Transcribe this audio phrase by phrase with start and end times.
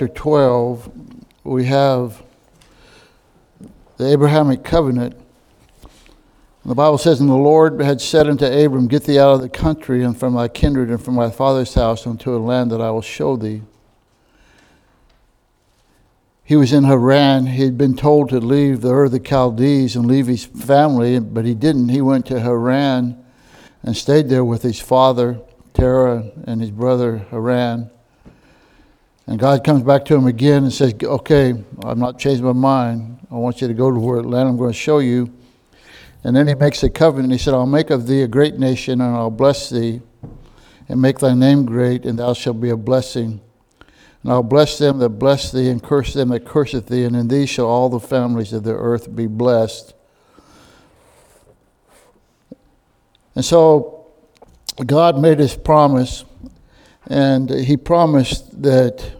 [0.00, 0.90] chapter 12,
[1.44, 2.22] we have
[3.98, 5.14] the Abrahamic covenant.
[6.64, 9.50] The Bible says, And the Lord had said unto Abram, Get thee out of the
[9.50, 12.90] country and from thy kindred and from thy father's house unto a land that I
[12.90, 13.60] will show thee.
[16.44, 17.44] He was in Haran.
[17.44, 21.20] He had been told to leave the Ur of the Chaldees and leave his family,
[21.20, 21.90] but he didn't.
[21.90, 23.22] He went to Haran
[23.82, 25.42] and stayed there with his father,
[25.74, 27.90] Terah, and his brother, Haran.
[29.26, 33.26] And God comes back to him again and says, Okay, I'm not changing my mind.
[33.30, 35.32] I want you to go to where land I'm going to show you.
[36.24, 37.32] And then he makes a covenant.
[37.32, 40.02] He said, I'll make of thee a great nation, and I'll bless thee,
[40.88, 43.40] and make thy name great, and thou shalt be a blessing.
[44.22, 47.28] And I'll bless them that bless thee, and curse them that curseth thee, and in
[47.28, 49.94] thee shall all the families of the earth be blessed.
[53.34, 54.06] And so
[54.84, 56.24] God made his promise,
[57.06, 59.19] and he promised that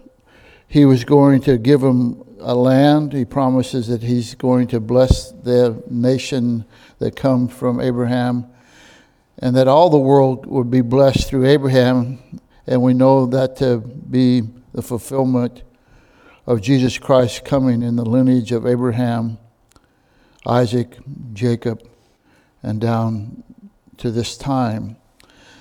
[0.70, 3.12] he was going to give them a land.
[3.12, 6.64] He promises that he's going to bless the nation
[7.00, 8.46] that comes from Abraham,
[9.38, 12.40] and that all the world would be blessed through Abraham.
[12.68, 15.64] And we know that to be the fulfillment
[16.46, 19.38] of Jesus Christ coming in the lineage of Abraham,
[20.46, 20.98] Isaac,
[21.32, 21.82] Jacob,
[22.62, 23.42] and down
[23.96, 24.96] to this time.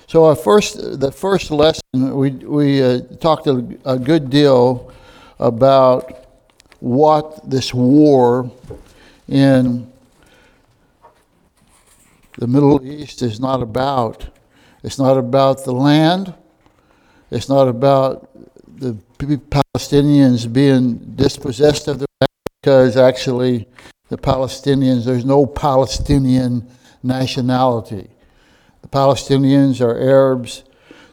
[0.06, 4.92] So, our first, the first lesson, we, we uh, talked a, a good deal
[5.40, 6.26] about
[6.78, 8.50] what this war
[9.26, 9.90] in
[12.38, 14.28] the Middle East is not about.
[14.84, 16.34] It's not about the land.
[17.30, 18.30] It's not about
[18.78, 22.30] the Palestinians being dispossessed of their land
[22.62, 23.66] because actually
[24.08, 26.68] the Palestinians, there's no Palestinian
[27.02, 28.08] nationality.
[28.82, 30.64] The Palestinians are Arabs,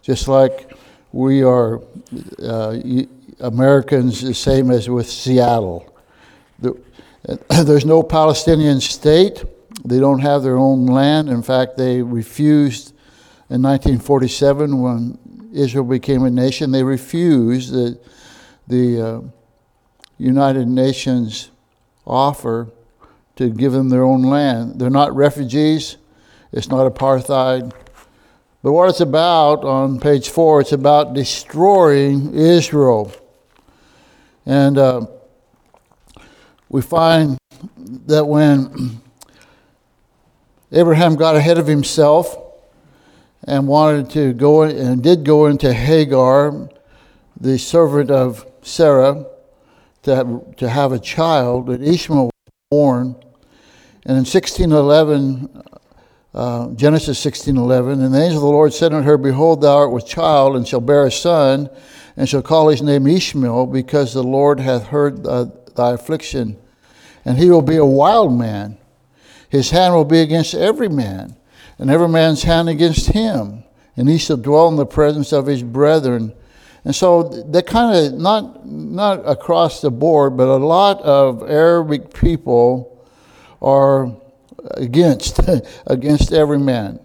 [0.02, 0.72] just like
[1.12, 1.82] we are
[2.42, 2.78] uh,
[3.40, 5.94] Americans, the same as with Seattle.
[6.60, 6.80] The,
[7.64, 9.44] there's no Palestinian state.
[9.86, 11.30] They don't have their own land.
[11.30, 12.94] In fact, they refused
[13.50, 15.18] in 1947 when
[15.54, 17.98] Israel became a nation, they refused the,
[18.68, 19.22] the uh,
[20.18, 21.52] United Nations
[22.06, 22.70] offer
[23.38, 24.80] to give them their own land.
[24.80, 25.98] They're not refugees,
[26.52, 27.72] it's not apartheid.
[28.64, 33.14] But what it's about on page four, it's about destroying Israel.
[34.48, 35.06] And uh,
[36.70, 37.38] we find
[37.78, 39.02] that when
[40.72, 42.46] Abraham got ahead of himself,
[43.44, 46.70] and wanted to go and did go into Hagar,
[47.40, 49.26] the servant of Sarah,
[50.04, 53.16] to have, to have a child, and Ishmael was born.
[54.06, 55.64] And in 1611,
[56.34, 59.92] uh, Genesis 16:11, and the angel of the Lord said unto her, Behold, thou art
[59.92, 61.70] with child, and shall bear a son,
[62.18, 66.58] and shall call his name Ishmael, because the Lord hath heard thy affliction,
[67.24, 68.78] and he will be a wild man.
[69.50, 71.38] His hand will be against every man,
[71.78, 73.64] and every man's hand against him,
[73.96, 76.34] and he shall dwell in the presence of his brethren.
[76.84, 82.14] And so they kind of not not across the board, but a lot of Arabic
[82.14, 83.06] people
[83.62, 84.12] are
[84.72, 85.40] against
[85.86, 87.00] against every man.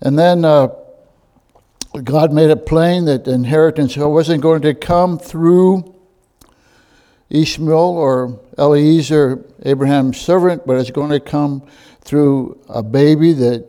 [0.00, 0.68] And then uh,
[2.04, 5.94] God made it plain that inheritance wasn't going to come through
[7.30, 11.66] Ishmael or Eliezer, Abraham's servant, but it's going to come
[12.02, 13.66] through a baby that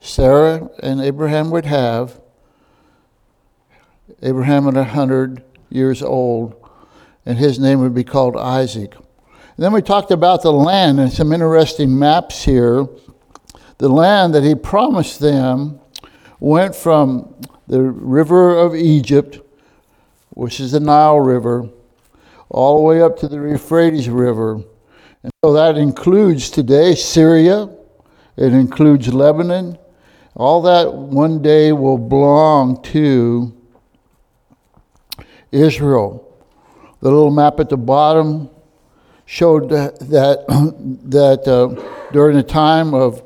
[0.00, 2.20] Sarah and Abraham would have.
[4.22, 6.54] Abraham at 100 years old,
[7.24, 8.94] and his name would be called Isaac.
[8.94, 12.86] And then we talked about the land and some interesting maps here.
[13.78, 15.77] The land that he promised them
[16.40, 17.34] went from
[17.66, 19.40] the river of Egypt,
[20.30, 21.68] which is the Nile River,
[22.48, 24.62] all the way up to the Euphrates River.
[25.22, 27.68] And so that includes today Syria,
[28.36, 29.76] it includes Lebanon,
[30.34, 33.52] all that one day will belong to
[35.50, 36.24] Israel.
[37.00, 38.48] The little map at the bottom
[39.26, 39.98] showed that
[41.10, 43.22] that uh, during the time of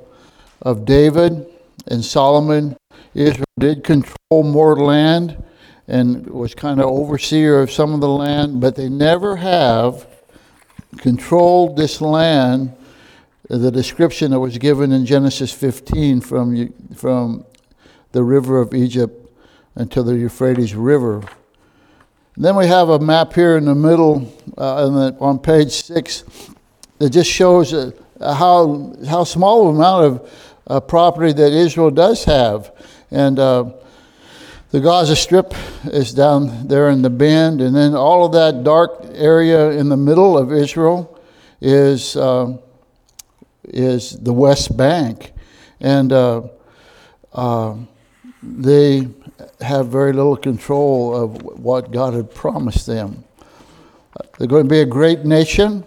[0.62, 1.46] of David
[1.88, 2.76] and Solomon,
[3.14, 5.42] Israel did control more land
[5.88, 10.06] and was kind of overseer of some of the land, but they never have
[10.98, 12.74] controlled this land
[13.48, 17.44] the description that was given in Genesis 15 from, from
[18.12, 19.30] the river of Egypt
[19.74, 21.22] until the Euphrates River.
[22.34, 26.24] And then we have a map here in the middle uh, the, on page six
[26.98, 30.32] that just shows uh, how, how small amount of
[30.66, 32.72] uh, property that Israel does have.
[33.12, 33.72] And uh,
[34.70, 35.54] The Gaza Strip
[35.84, 39.98] is down there in the bend, and then all of that dark area in the
[39.98, 41.20] middle of Israel
[41.60, 42.56] is, uh,
[43.64, 45.32] is the West Bank.
[45.78, 46.48] And uh,
[47.34, 47.76] uh,
[48.42, 49.08] they
[49.60, 53.24] have very little control of what God had promised them.
[54.38, 55.84] They're going to be a great nation.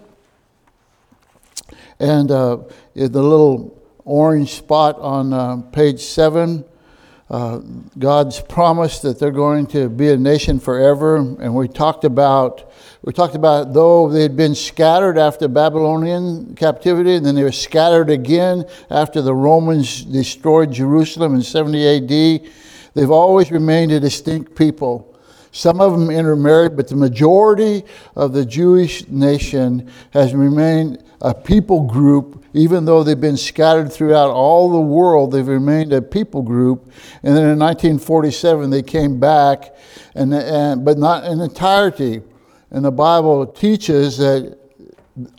[1.98, 2.58] And uh,
[2.94, 6.64] the little orange spot on uh, page seven
[7.28, 7.60] uh,
[7.98, 13.12] God's promise that they're going to be a nation forever, and we talked about we
[13.12, 18.10] talked about though they had been scattered after Babylonian captivity, and then they were scattered
[18.10, 22.50] again after the Romans destroyed Jerusalem in 70 A.D.
[22.94, 25.16] They've always remained a distinct people.
[25.52, 27.84] Some of them intermarried, but the majority
[28.14, 34.30] of the Jewish nation has remained a people group even though they've been scattered throughout
[34.30, 36.90] all the world, they've remained a people group.
[37.22, 39.76] And then in 1947, they came back,
[40.14, 42.22] and, and, but not in entirety.
[42.70, 44.58] And the Bible teaches that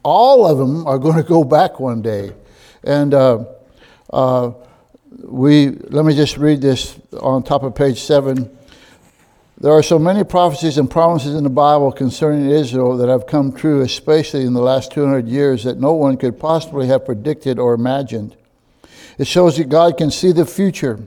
[0.03, 2.33] all of them are going to go back one day.
[2.83, 3.45] And uh,
[4.13, 4.51] uh,
[5.23, 8.56] we, let me just read this on top of page seven.
[9.59, 13.51] There are so many prophecies and promises in the Bible concerning Israel that have come
[13.51, 17.73] true, especially in the last 200 years, that no one could possibly have predicted or
[17.73, 18.35] imagined.
[19.17, 20.99] It shows that God can see the future.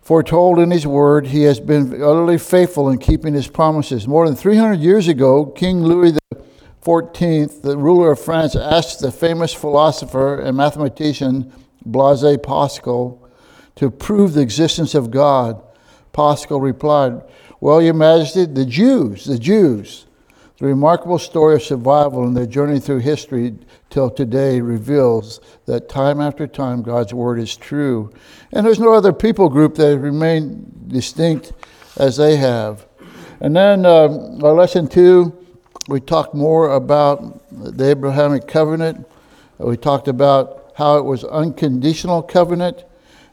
[0.00, 4.08] Foretold in His Word, He has been utterly faithful in keeping His promises.
[4.08, 6.18] More than 300 years ago, King Louis
[6.82, 11.52] XIV, the ruler of France, asked the famous philosopher and mathematician
[11.84, 13.22] Blaise Pascal
[13.76, 15.62] to prove the existence of God.
[16.12, 17.22] Pascal replied,
[17.60, 20.06] Well, Your Majesty, the Jews, the Jews.
[20.58, 23.54] The remarkable story of survival and their journey through history
[23.88, 28.12] till today reveals that time after time God's word is true.
[28.52, 31.54] And there's no other people group that has remained distinct
[31.96, 32.86] as they have.
[33.40, 35.34] And then um, our lesson two,
[35.88, 39.08] we talked more about the Abrahamic covenant.
[39.56, 42.84] We talked about how it was unconditional covenant.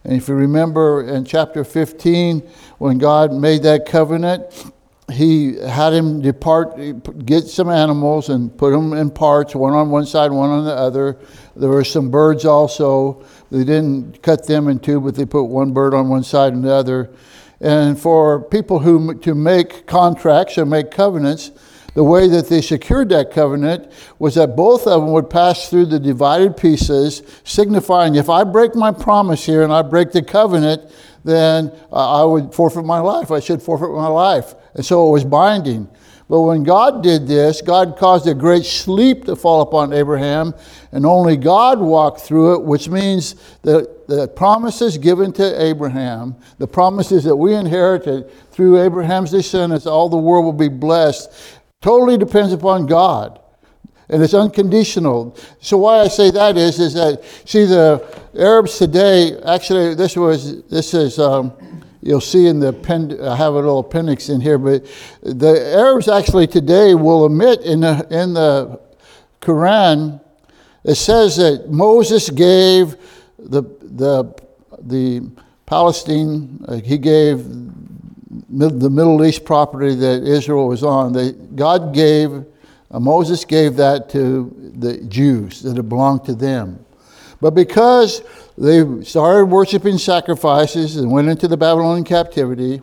[0.06, 4.71] And if you remember in chapter 15, when God made that covenant,
[5.12, 6.77] he had him depart,
[7.25, 10.75] get some animals and put them in parts, one on one side, one on the
[10.75, 11.18] other.
[11.56, 13.24] There were some birds also.
[13.50, 16.63] They didn't cut them in two, but they put one bird on one side and
[16.63, 17.09] the other.
[17.62, 21.51] And for people who to make contracts or make covenants,
[21.97, 25.88] the way that they secured that covenant was that both of them would pass through
[25.88, 30.91] the divided pieces, signifying if I break my promise here and I break the covenant,
[31.23, 33.31] then uh, I would forfeit my life.
[33.31, 34.53] I should forfeit my life.
[34.75, 35.89] And so it was binding.
[36.29, 40.53] But when God did this, God caused a great sleep to fall upon Abraham,
[40.91, 46.67] and only God walked through it, which means that the promises given to Abraham, the
[46.67, 51.31] promises that we inherited through Abraham's descendants, all the world will be blessed,
[51.81, 53.39] totally depends upon God
[54.09, 55.38] and it's unconditional.
[55.59, 58.06] So why I say that is, is that see the
[58.38, 59.38] Arabs today.
[59.41, 61.19] Actually, this was this is.
[61.19, 61.53] Um,
[62.01, 64.85] you'll see in the pen, I have a little appendix in here, but
[65.24, 68.80] the Arabs actually today will admit in the in the
[69.41, 70.21] Quran,
[70.85, 72.95] it says that Moses gave
[73.38, 74.33] the the
[74.80, 75.30] the
[75.65, 77.45] Palestine, uh, he gave
[78.49, 81.13] the Middle East property that Israel was on.
[81.13, 82.45] They, God gave
[82.89, 86.83] uh, Moses gave that to the Jews, that it belonged to them.
[87.41, 88.23] But because
[88.57, 92.81] they started worshiping sacrifices and went into the Babylonian captivity,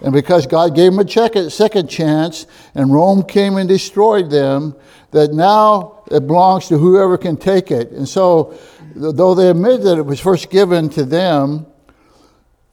[0.00, 4.74] and because God gave them a second chance, and Rome came and destroyed them,
[5.12, 7.90] that now it belongs to whoever can take it.
[7.90, 8.58] And so,
[8.96, 11.66] though they admit that it was first given to them,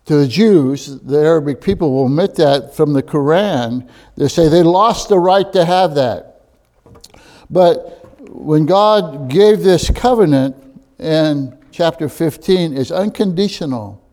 [0.09, 3.87] to the Jews, the Arabic people will admit that from the Quran.
[4.17, 6.47] They say they lost the right to have that.
[7.47, 10.55] But when God gave this covenant
[10.97, 14.03] in chapter 15, it's unconditional.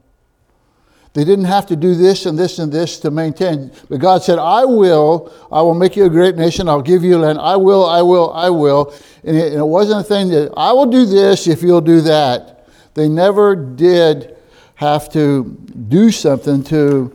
[1.15, 3.73] They didn't have to do this and this and this to maintain.
[3.89, 7.17] But God said, I will, I will make you a great nation, I'll give you
[7.17, 8.93] land, I will, I will, I will.
[9.25, 12.03] And it, and it wasn't a thing that, I will do this if you'll do
[12.03, 12.69] that.
[12.93, 14.36] They never did
[14.77, 15.45] have to
[15.89, 17.15] do something to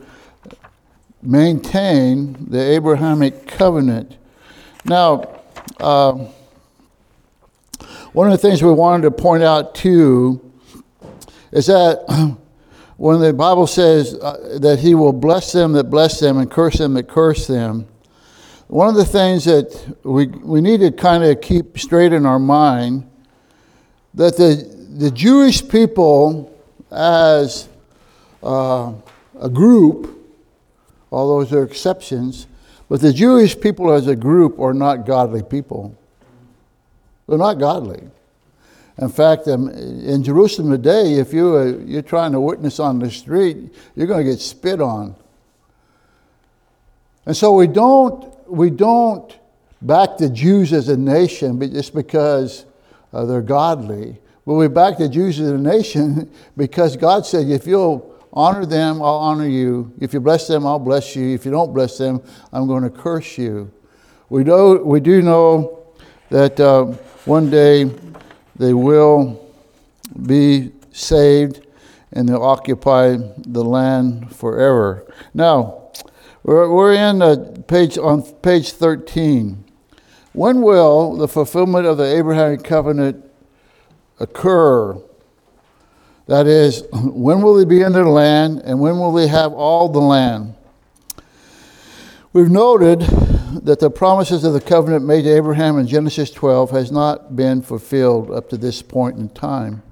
[1.22, 4.16] maintain the Abrahamic covenant.
[4.84, 5.40] Now,
[5.80, 6.28] um,
[8.12, 10.52] one of the things we wanted to point out too
[11.52, 12.04] is that
[12.96, 16.78] when the Bible says uh, that He will bless them that bless them and curse
[16.78, 17.86] them that curse them,
[18.66, 22.38] one of the things that we, we need to kind of keep straight in our
[22.38, 23.08] mind
[24.14, 26.51] that the, the Jewish people
[26.92, 27.68] as
[28.42, 28.92] uh,
[29.40, 30.22] a group
[31.12, 32.46] although there are exceptions.
[32.88, 35.96] But the Jewish people as a group are not godly people.
[37.28, 38.02] They're not godly.
[38.98, 43.10] In fact, um, in Jerusalem today, if you, uh, you're trying to witness on the
[43.10, 45.14] street, you're going to get spit on.
[47.24, 49.34] And so we don't, we don't
[49.80, 52.66] back the Jews as a nation just because
[53.12, 54.18] uh, they're godly.
[54.44, 58.96] But we back the Jews as a nation because God said, if you'll honor them,
[58.96, 59.92] I'll honor you.
[60.00, 61.34] If you bless them, I'll bless you.
[61.34, 62.22] If you don't bless them,
[62.52, 63.70] I'm going to curse you.
[64.28, 65.86] We, know, we do know
[66.30, 66.84] that uh,
[67.26, 67.90] one day
[68.56, 69.50] they will
[70.26, 71.66] be saved
[72.12, 75.06] and they'll occupy the land forever.
[75.34, 75.90] Now,
[76.42, 79.64] we're, we're in a page on page 13.
[80.32, 83.24] When will the fulfillment of the Abrahamic covenant
[84.18, 85.00] occur?
[86.26, 89.88] That is, when will they be in their land and when will they have all
[89.88, 90.54] the land?
[92.32, 96.90] We've noted that the promises of the covenant made to Abraham in Genesis 12 has
[96.90, 99.82] not been fulfilled up to this point in time.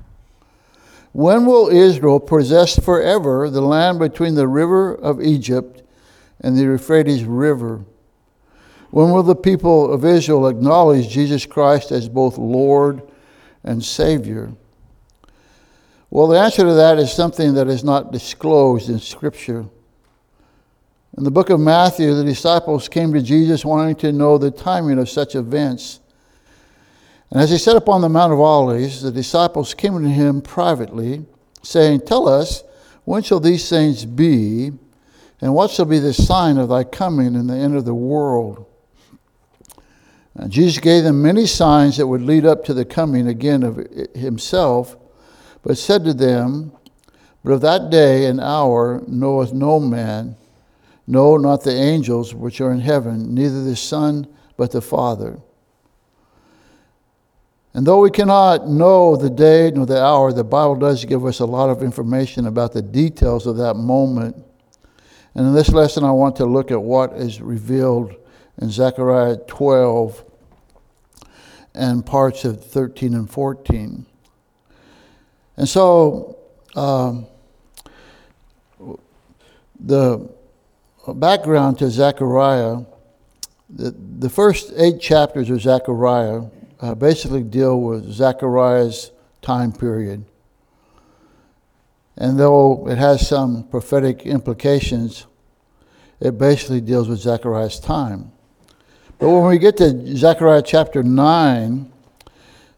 [1.13, 5.83] When will Israel possess forever the land between the river of Egypt
[6.41, 7.85] and the Euphrates River?
[8.91, 13.03] When will the people of Israel acknowledge Jesus Christ as both Lord
[13.65, 14.53] and Savior?
[16.11, 19.67] Well, the answer to that is something that is not disclosed in Scripture.
[21.17, 24.99] In the book of Matthew, the disciples came to Jesus wanting to know the timing
[24.99, 26.01] of such events.
[27.31, 31.27] And as he sat upon the Mount of Olives, the disciples came to him privately,
[31.63, 32.65] saying, Tell us,
[33.05, 34.73] when shall these things be,
[35.41, 38.67] and what shall be the sign of thy coming and the end of the world?
[40.35, 43.77] And Jesus gave them many signs that would lead up to the coming again of
[44.15, 44.97] himself,
[45.63, 46.73] but said to them,
[47.45, 50.37] But of that day and hour knoweth no man,
[51.07, 55.41] no, not the angels which are in heaven, neither the Son, but the Father.
[57.73, 61.41] And though we cannot know the day nor the hour, the Bible does give us
[61.41, 64.37] a lot of information about the details of that moment.
[65.35, 68.15] And in this lesson, I want to look at what is revealed
[68.61, 70.25] in Zechariah 12
[71.75, 74.07] and parts of 13 and 14.
[75.57, 76.39] And so,
[76.75, 77.27] um,
[79.79, 80.29] the
[81.09, 82.85] background to Zechariah,
[83.69, 86.43] the, the first eight chapters of Zechariah
[86.81, 89.11] uh, basically deal with Zechariah's
[89.43, 90.25] time period.
[92.17, 95.27] And though it has some prophetic implications,
[96.21, 98.33] it basically deals with Zechariah's time.
[99.21, 101.93] But when we get to Zechariah chapter 9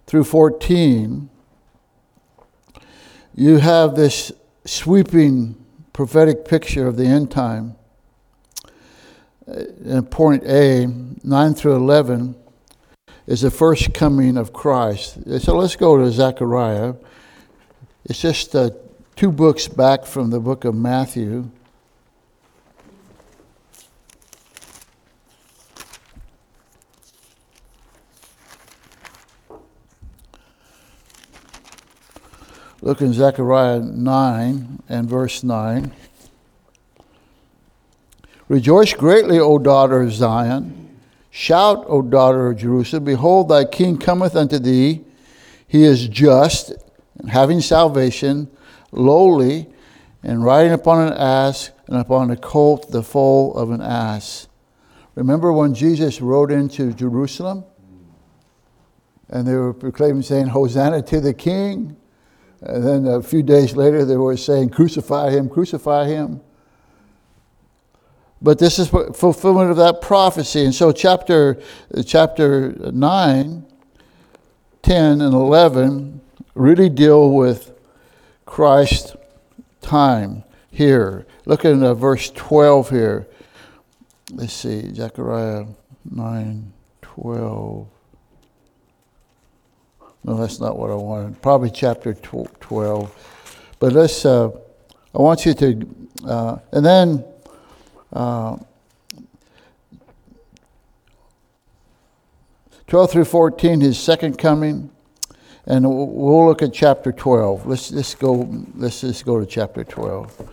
[0.09, 1.31] through 14,
[3.37, 4.33] you have this
[4.65, 5.55] sweeping
[5.93, 7.77] prophetic picture of the end time.
[9.47, 10.87] Uh, point A,
[11.23, 12.35] 9 through 11,
[13.29, 15.19] is the first coming of Christ.
[15.43, 16.95] So let's go to Zechariah.
[18.05, 18.71] It's just uh,
[19.15, 21.53] two books back from the book of Matthew.
[32.85, 35.93] Look in Zechariah 9 and verse 9.
[38.49, 40.99] Rejoice greatly, O daughter of Zion.
[41.31, 43.05] Shout, O daughter of Jerusalem.
[43.05, 45.05] Behold, thy king cometh unto thee.
[45.69, 46.73] He is just,
[47.21, 48.51] and having salvation,
[48.91, 49.69] lowly,
[50.25, 54.49] and riding upon an ass, and upon a colt, the foal of an ass.
[55.15, 57.65] Remember when Jesus rode into Jerusalem?
[59.29, 61.97] And they were proclaiming, saying, Hosanna to the king.
[62.63, 66.41] And then a few days later, they were saying, Crucify him, crucify him.
[68.41, 70.65] But this is fulfillment of that prophecy.
[70.65, 71.61] And so, chapter,
[72.05, 73.67] chapter 9,
[74.83, 76.21] 10, and 11
[76.55, 77.73] really deal with
[78.47, 79.17] Christ's
[79.81, 81.27] time here.
[81.47, 83.29] Look at uh, verse 12 here.
[84.33, 85.67] Let's see, Zechariah
[86.11, 87.92] 9, 12.
[90.25, 91.43] No, that's not what I wanted.
[91.43, 93.75] Probably chapter 12.
[93.81, 94.51] But let's, uh,
[95.15, 97.25] I want you to, uh, and then
[98.13, 98.57] uh,
[102.87, 104.91] 12 through 14, his second coming.
[105.67, 107.67] And we'll look at chapter 12.
[107.67, 110.51] Let's, let's, go, let's just go to chapter 12.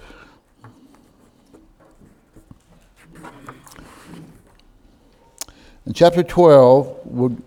[5.85, 7.39] In chapter 12,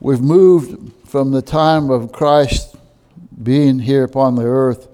[0.00, 2.76] we've moved from the time of Christ
[3.42, 4.88] being here upon the earth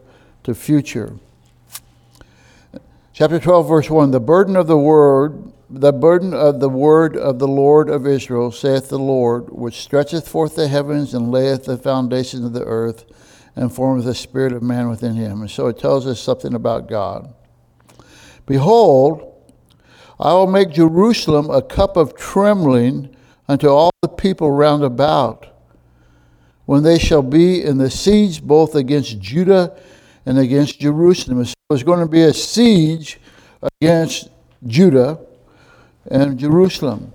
[0.44, 1.14] to future.
[3.12, 7.38] Chapter 12, verse 1 The burden of the word, the burden of the word of
[7.38, 11.76] the Lord of Israel, saith the Lord, which stretcheth forth the heavens and layeth the
[11.76, 13.04] foundations of the earth
[13.54, 15.42] and formeth the spirit of man within him.
[15.42, 17.35] And so it tells us something about God.
[18.47, 19.28] Behold,
[20.18, 23.14] I will make Jerusalem a cup of trembling
[23.52, 25.47] unto all the people round about,
[26.64, 29.76] when they shall be in the siege both against Judah
[30.25, 31.44] and against Jerusalem.
[31.44, 33.21] So there's going to be a siege
[33.80, 34.30] against
[34.66, 35.18] Judah
[36.11, 37.12] and Jerusalem.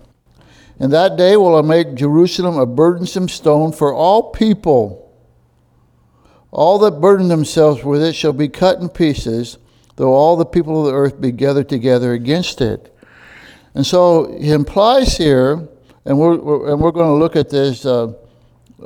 [0.80, 5.12] And that day will I make Jerusalem a burdensome stone for all people.
[6.52, 9.58] All that burden themselves with it shall be cut in pieces,
[9.96, 12.96] though all the people of the earth be gathered together against it.
[13.74, 15.68] And so he implies here,
[16.08, 18.14] and we're, we're and we're going to look at this, uh,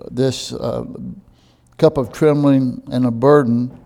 [0.09, 0.83] this uh,
[1.77, 3.79] cup of trembling and a burden.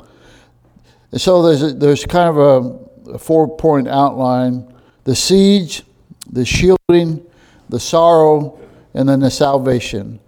[1.11, 4.73] And so there's, a, there's kind of a, a four point outline
[5.03, 5.83] the siege,
[6.31, 7.23] the shielding,
[7.67, 8.57] the sorrow,
[8.93, 10.19] and then the salvation.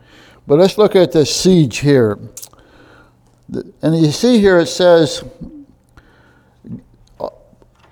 [0.46, 2.20] But let's look at the siege here.
[3.82, 5.24] And you see here it says,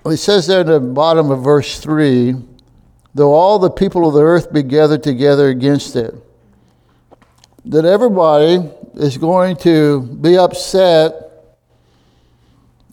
[0.04, 2.36] it says there at the bottom of verse 3
[3.16, 6.14] though all the people of the earth be gathered together against it.
[7.64, 11.14] That everybody is going to be upset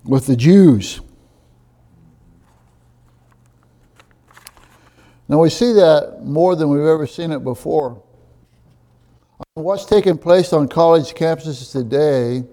[0.06, 1.01] with the Jews.
[5.27, 8.01] Now we see that more than we've ever seen it before.
[9.56, 12.46] What's taking place on college campuses today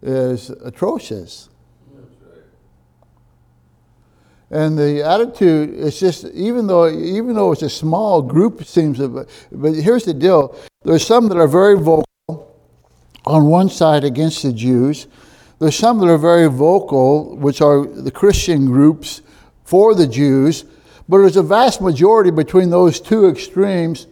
[0.00, 1.50] is atrocious.
[4.50, 8.98] And the attitude is just even though even though it's a small group, seems.
[8.98, 9.28] But
[9.74, 12.04] here's the deal: there's some that are very vocal
[13.24, 15.06] on one side against the Jews.
[15.60, 19.22] There's some that are very vocal, which are the Christian groups
[19.62, 20.64] for the Jews.
[21.08, 24.06] But there's a vast majority between those two extremes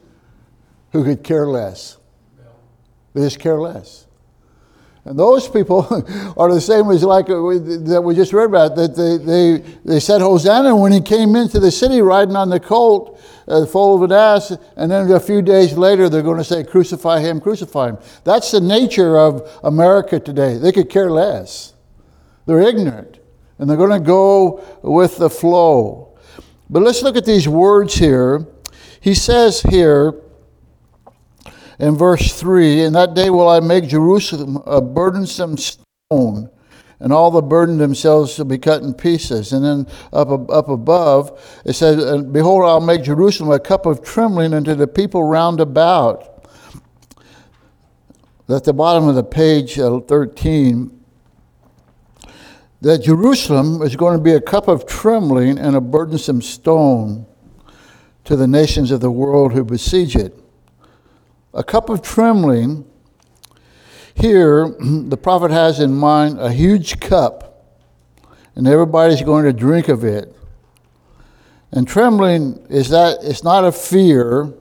[0.93, 1.97] who could care less.
[3.15, 4.08] They just care less.
[5.09, 5.87] And those people
[6.37, 7.41] are the same as like uh,
[7.89, 11.59] that we just read about, that they, they, they said Hosanna when he came into
[11.59, 13.19] the city riding on the colt,
[13.49, 16.63] uh, full of an ass, and then a few days later they're going to say,
[16.63, 17.99] crucify him, crucify him.
[18.25, 20.59] That's the nature of America today.
[20.59, 21.73] They could care less.
[22.45, 23.19] They're ignorant,
[23.59, 26.19] and they're going to go with the flow.
[26.69, 28.47] But let's look at these words here.
[29.01, 30.21] He says here,
[31.79, 36.51] in verse 3 In that day will I make Jerusalem a burdensome stone,
[37.01, 39.53] and all the burden themselves shall be cut in pieces.
[39.53, 44.03] And then up, up above, it says, And Behold, I'll make Jerusalem a cup of
[44.03, 46.35] trembling unto the people round about.
[48.49, 50.95] At the bottom of the page uh, 13,
[52.81, 57.27] that Jerusalem is going to be a cup of trembling and a burdensome stone
[58.25, 60.35] to the nations of the world who besiege it
[61.55, 62.85] a cup of trembling,
[64.15, 67.65] here the prophet has in mind a huge cup,
[68.55, 70.35] and everybody's going to drink of it.
[71.71, 74.53] And trembling is that it's not a fear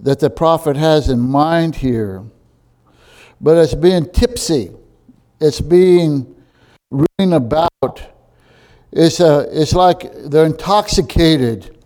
[0.00, 2.22] that the prophet has in mind here,
[3.40, 4.70] but it's being tipsy,
[5.40, 6.34] it's being
[6.90, 8.02] reading about.
[8.90, 11.77] It's, a, it's like they're intoxicated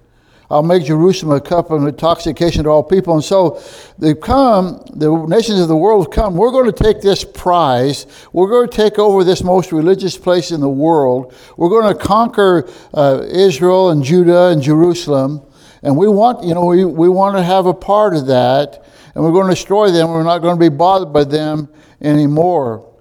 [0.52, 3.14] I'll make Jerusalem a cup of intoxication to all people.
[3.14, 3.62] And so
[3.98, 6.36] they've come, the nations of the world have come.
[6.36, 8.06] We're going to take this prize.
[8.34, 11.34] We're going to take over this most religious place in the world.
[11.56, 15.40] We're going to conquer uh, Israel and Judah and Jerusalem.
[15.82, 18.84] And we want, you know, we, we want to have a part of that.
[19.14, 20.10] And we're going to destroy them.
[20.10, 21.70] We're not going to be bothered by them
[22.02, 22.94] anymore.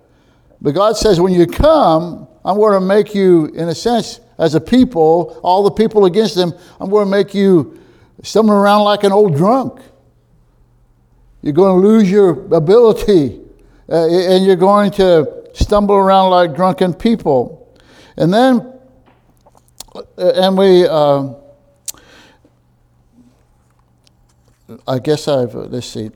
[0.61, 4.55] But God says, when you come, I'm going to make you, in a sense, as
[4.55, 7.79] a people, all the people against them, I'm going to make you
[8.23, 9.79] stumbling around like an old drunk.
[11.43, 13.39] You're going to lose your ability,
[13.87, 17.71] uh, and you're going to stumble around like drunken people.
[18.17, 18.73] And then,
[19.93, 21.33] uh, and we, uh,
[24.87, 26.09] I guess I've, uh, let's see.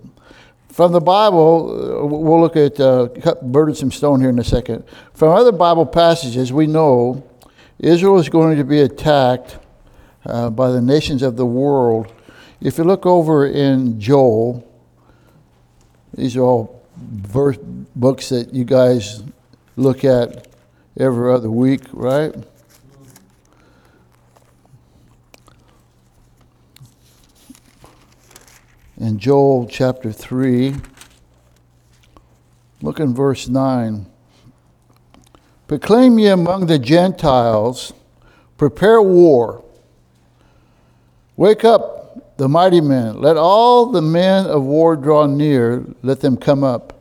[0.69, 3.07] From the Bible, uh, we'll look at uh,
[3.43, 4.83] burdensome stone here in a second.
[5.13, 7.23] From other Bible passages, we know
[7.79, 9.57] Israel is going to be attacked
[10.25, 12.11] uh, by the nations of the world.
[12.61, 14.65] If you look over in Joel,
[16.13, 17.57] these are all verse
[17.95, 19.23] books that you guys
[19.75, 20.47] look at
[20.97, 22.33] every other week, right?
[28.97, 30.75] In Joel chapter 3,
[32.81, 34.05] look in verse 9.
[35.67, 37.93] Proclaim ye among the Gentiles,
[38.57, 39.63] prepare war.
[41.37, 43.19] Wake up the mighty men.
[43.19, 45.83] Let all the men of war draw near.
[46.03, 46.93] Let them come up.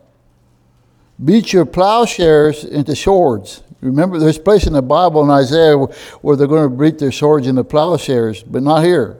[1.23, 3.61] Beat your plowshares into swords.
[3.81, 7.11] Remember, there's a place in the Bible in Isaiah where they're going to beat their
[7.11, 9.17] swords into plowshares, but not here.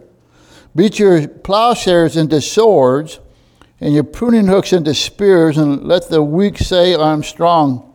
[0.76, 3.20] Beat your plowshares into swords
[3.80, 7.95] and your pruning hooks into spears, and let the weak say, I'm strong.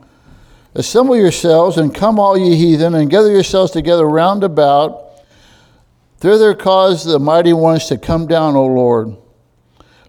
[0.75, 5.07] Assemble yourselves and come, all ye heathen, and gather yourselves together round about.
[6.19, 9.17] Thither cause the mighty ones to come down, O Lord.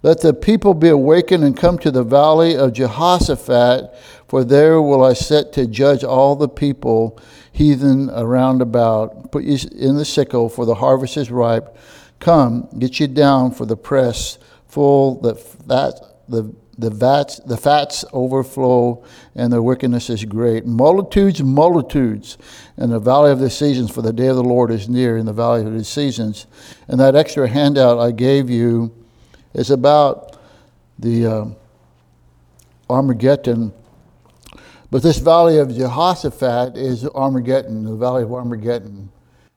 [0.03, 3.95] Let the people be awakened and come to the valley of Jehoshaphat,
[4.27, 7.19] for there will I set to judge all the people,
[7.51, 9.31] heathen around about.
[9.31, 11.75] Put you in the sickle, for the harvest is ripe.
[12.19, 18.03] Come, get you down for the press, full that that the the vats the fats
[18.11, 19.03] overflow
[19.35, 20.65] and their wickedness is great.
[20.65, 22.37] Multitudes multitudes.
[22.77, 25.33] In the valley of decision for the day of the lord is near in the
[25.33, 26.33] valley of decision.
[26.87, 28.93] And that extra handout i gave you
[29.53, 30.37] is about
[30.99, 31.45] the uh,
[32.89, 33.73] armageddon.
[34.89, 39.11] But this valley of jehoshaphat is armageddon the valley of armageddon.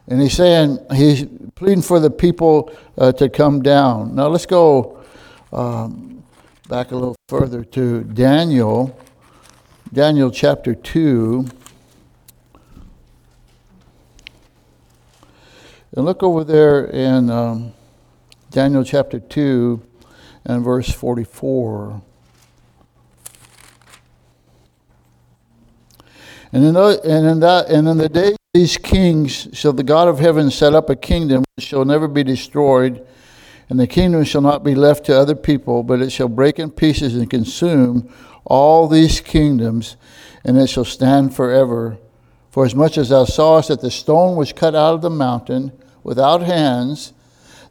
[0.07, 4.15] And he's saying he's pleading for the people uh, to come down.
[4.15, 5.03] Now let's go
[5.53, 6.24] um,
[6.69, 8.99] back a little further to Daniel,
[9.93, 11.47] Daniel chapter 2.
[15.95, 17.75] And look over there in um,
[18.51, 19.83] Daniel chapter 2
[20.47, 22.01] and verse 44.
[26.53, 30.09] And in, the, and in that and in the days these kings shall the God
[30.09, 33.05] of heaven set up a kingdom which shall never be destroyed
[33.69, 36.71] and the kingdom shall not be left to other people, but it shall break in
[36.71, 38.09] pieces and consume
[38.45, 39.97] all these kingdoms,
[40.45, 41.99] and it shall stand forever.
[42.51, 45.73] For as much as thou sawest that the stone was cut out of the mountain
[46.03, 47.13] without hands,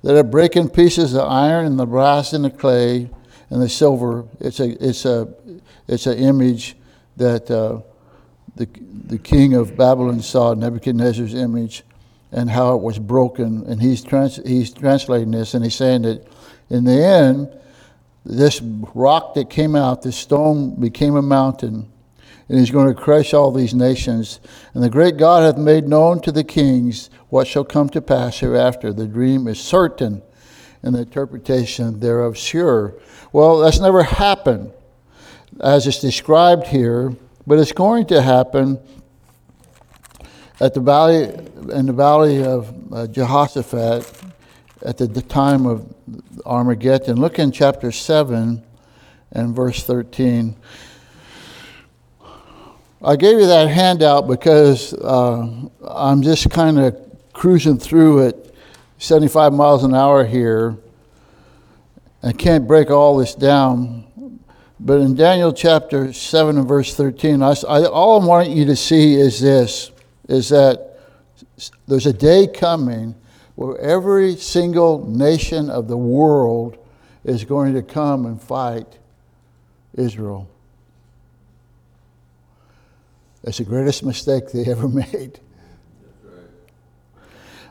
[0.02, 3.10] that it break in pieces the iron and the brass and the clay
[3.50, 4.26] and the silver.
[4.40, 5.34] It's a it's a
[5.88, 6.76] it's an image
[7.18, 7.82] that uh,
[8.56, 8.68] the
[9.06, 11.84] the king of Babylon saw Nebuchadnezzar's image
[12.34, 13.64] and how it was broken.
[13.68, 16.28] And he's, trans- he's translating this and he's saying that
[16.70, 17.50] in the end,
[18.26, 21.92] this rock that came out, this stone became a mountain,
[22.50, 24.40] and he's going to crush all these nations.
[24.74, 28.40] And the great God hath made known to the kings what shall come to pass
[28.40, 28.94] hereafter.
[28.94, 30.22] The dream is certain,
[30.82, 32.96] and the interpretation thereof sure.
[33.32, 34.72] Well, that's never happened
[35.62, 37.16] as it's described here,
[37.46, 38.80] but it's going to happen
[40.60, 41.24] at the valley,
[41.74, 44.12] in the valley of uh, Jehoshaphat,
[44.84, 45.94] at the, the time of
[46.46, 48.64] Armageddon, look in chapter 7
[49.32, 50.56] and verse 13.
[53.02, 55.48] I gave you that handout because uh,
[55.86, 56.98] I'm just kind of
[57.34, 58.36] cruising through at
[59.00, 60.78] 75 miles an hour here.
[62.22, 64.40] I can't break all this down.
[64.80, 68.76] But in Daniel chapter 7 and verse 13, I, I, all I want you to
[68.76, 69.93] see is this
[70.28, 71.00] is that
[71.88, 73.16] there's a day coming
[73.56, 76.78] where every single nation of the world
[77.24, 79.00] is going to come and fight
[79.96, 80.50] Israel.
[83.44, 85.40] It's the greatest mistake they ever made.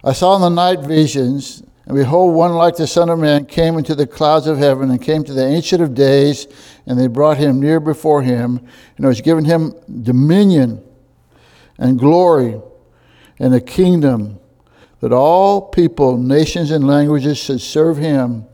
[0.04, 3.78] I saw in the night visions, and behold, one like the Son of Man came
[3.78, 6.48] into the clouds of heaven and came to the Ancient of Days,
[6.86, 8.58] and they brought him near before him,
[8.96, 10.82] and it was given him dominion
[11.82, 12.60] and glory
[13.40, 14.38] and a kingdom
[15.00, 18.46] that all people, nations, and languages should serve him.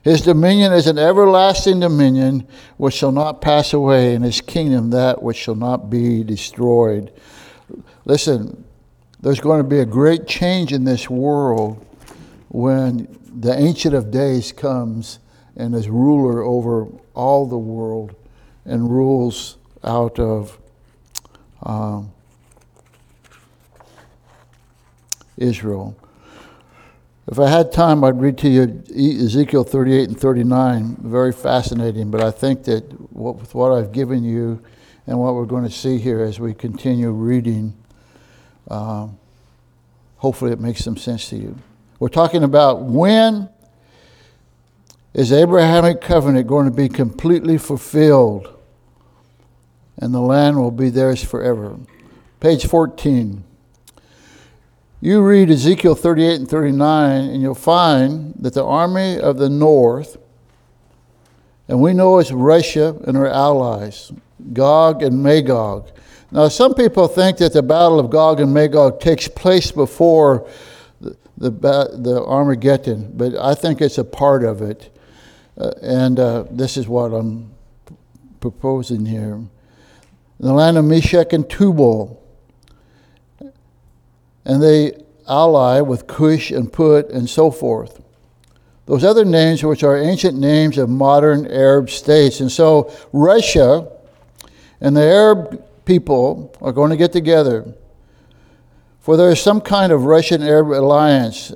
[0.00, 2.48] His dominion is an everlasting dominion
[2.78, 7.12] which shall not pass away, and his kingdom that which shall not be destroyed.
[8.06, 8.64] Listen,
[9.20, 11.84] there's going to be a great change in this world
[12.48, 15.18] when the Ancient of Days comes
[15.54, 18.14] and is ruler over all the world
[18.64, 20.58] and rules out of
[21.62, 22.10] um,
[25.36, 25.96] Israel.
[27.26, 28.82] If I had time, I'd read to you
[29.24, 30.96] Ezekiel 38 and 39.
[31.00, 34.62] Very fascinating, but I think that what, with what I've given you
[35.06, 37.74] and what we're going to see here as we continue reading,
[38.68, 39.18] um,
[40.18, 41.56] hopefully it makes some sense to you.
[41.98, 43.48] We're talking about when
[45.14, 48.54] is Abrahamic covenant going to be completely fulfilled
[49.96, 51.78] and the land will be theirs forever.
[52.40, 53.44] Page 14.
[55.04, 60.16] You read Ezekiel 38 and 39, and you'll find that the army of the north,
[61.68, 64.12] and we know it's Russia and her allies,
[64.54, 65.90] Gog and Magog,
[66.30, 70.48] Now, some people think that the Battle of Gog and Magog takes place before
[71.02, 74.88] the, the, the Armageddon, but I think it's a part of it.
[75.58, 77.52] Uh, and uh, this is what I'm
[78.40, 79.38] proposing here.
[80.40, 82.23] The land of Meshech and Tubal,
[84.44, 84.92] and they
[85.28, 88.02] ally with Cush and Put and so forth.
[88.86, 92.40] Those other names, which are ancient names of modern Arab states.
[92.40, 93.90] And so Russia
[94.80, 97.74] and the Arab people are going to get together.
[99.00, 101.52] For there is some kind of Russian Arab alliance.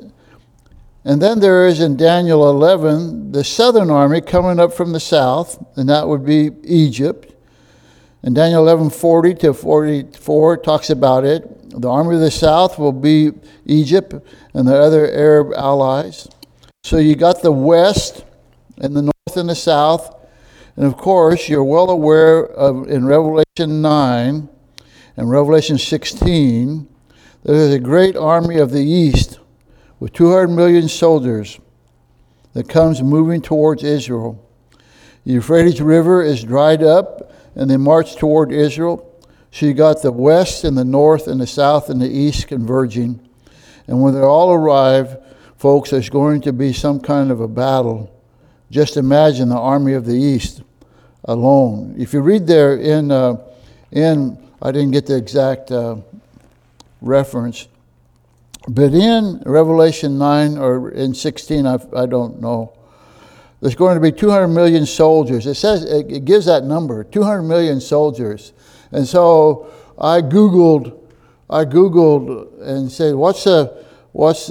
[1.05, 5.63] And then there is in Daniel 11 the southern army coming up from the south,
[5.77, 7.35] and that would be Egypt.
[8.23, 11.58] And Daniel 11 40 to 44 talks about it.
[11.71, 13.33] The army of the south will be
[13.67, 14.15] Egypt
[14.55, 16.29] and the other Arab allies.
[16.85, 18.25] So you got the west
[18.79, 20.15] and the north and the south.
[20.77, 24.49] And of course, you're well aware of in Revelation 9
[25.19, 26.89] and Revelation 16,
[27.43, 29.41] there is a great army of the east
[29.99, 31.59] with 200 million soldiers
[32.53, 34.49] that comes moving towards Israel.
[35.25, 39.08] The Euphrates River is dried up and they march toward Israel.
[39.53, 43.21] You got the west and the north and the south and the east converging.
[43.87, 45.19] And when they all arrive,
[45.57, 48.15] folks, there's going to be some kind of a battle.
[48.71, 50.63] Just imagine the army of the east
[51.25, 51.95] alone.
[51.99, 53.37] If you read there in, uh,
[53.91, 55.97] in I didn't get the exact uh,
[57.01, 57.69] reference,
[58.69, 62.73] but in Revelation 9 or in 16, I, I don't know,
[63.61, 65.47] there's going to be 200 million soldiers.
[65.47, 68.53] It says, it gives that number, 200 million soldiers.
[68.93, 70.99] And so I Googled,
[71.51, 74.51] I Googled and said, what's the, what's,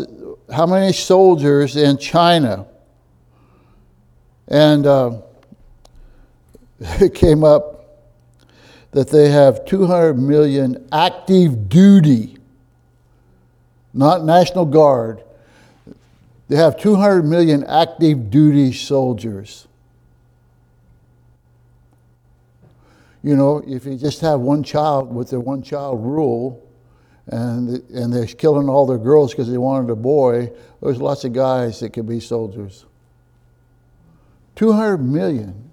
[0.54, 2.68] how many soldiers in China?
[4.48, 5.22] And uh,
[6.80, 7.78] it came up
[8.92, 12.38] that they have 200 million active duty,
[13.94, 15.24] not National Guard.
[16.48, 19.68] They have 200 million active duty soldiers.
[23.24, 26.64] You know, if you just have one child with the one child rule,
[27.28, 30.52] and and they're killing all their girls because they wanted a boy,
[30.82, 32.86] there's lots of guys that could be soldiers.
[34.56, 35.70] 200 million.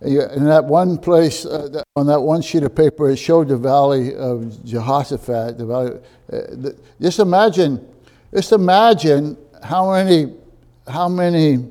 [0.00, 4.14] In that one place, uh, on that one sheet of paper, it showed the valley
[4.14, 5.58] of Jehoshaphat.
[5.58, 6.00] The valley, uh,
[6.30, 7.86] the, just imagine,
[8.34, 10.32] just imagine how many,
[10.88, 11.68] how many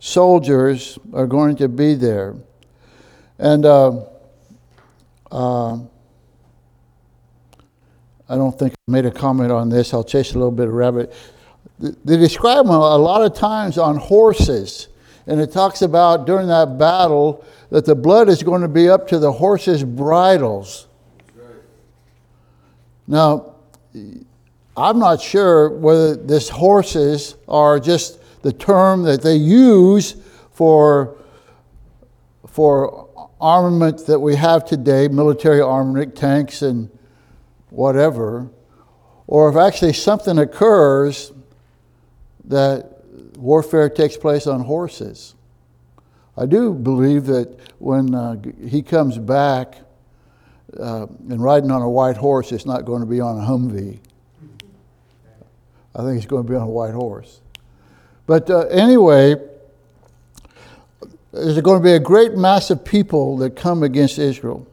[0.00, 2.34] soldiers are going to be there.
[3.38, 4.04] And uh,
[5.30, 5.78] uh,
[8.28, 9.94] I don't think I made a comment on this.
[9.94, 11.14] I'll chase a little bit of rabbit.
[11.78, 14.88] They describe them a lot of times on horses.
[15.26, 19.06] And it talks about during that battle that the blood is going to be up
[19.08, 20.86] to the horses' bridles.
[23.06, 23.54] Now,
[24.76, 30.16] I'm not sure whether this horses are just the term that they use
[30.52, 31.16] for,
[32.46, 33.07] for
[33.40, 36.90] armament that we have today, military armament, tanks and
[37.70, 38.48] whatever,
[39.26, 41.32] or if actually something occurs
[42.44, 43.04] that
[43.36, 45.34] warfare takes place on horses.
[46.36, 49.76] I do believe that when uh, he comes back
[50.78, 53.98] uh, and riding on a white horse, it's not going to be on a Humvee.
[55.94, 57.40] I think he's going to be on a white horse.
[58.26, 59.36] But uh, anyway,
[61.32, 64.66] there's going to be a great mass of people that come against Israel.